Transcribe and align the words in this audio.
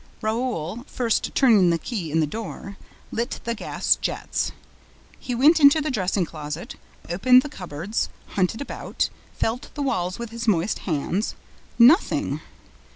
Raoul, 0.23 0.83
first 0.87 1.29
turning 1.35 1.69
the 1.69 1.77
key 1.77 2.11
in 2.11 2.21
the 2.21 2.25
door, 2.25 2.75
lit 3.11 3.39
the 3.43 3.53
gas 3.53 3.97
jets. 3.97 4.51
He 5.19 5.35
went 5.35 5.59
into 5.59 5.79
the 5.79 5.91
dressing 5.91 6.25
closet, 6.25 6.73
opened 7.07 7.43
the 7.43 7.49
cupboards, 7.49 8.09
hunted 8.29 8.61
about, 8.61 9.09
felt 9.37 9.69
the 9.75 9.83
walls 9.83 10.17
with 10.17 10.31
his 10.31 10.47
moist 10.47 10.79
hands. 10.89 11.35
Nothing! 11.77 12.41